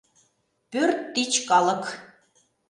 Пӧрт 0.71 0.99
тич 1.13 1.31
калык. 1.49 1.83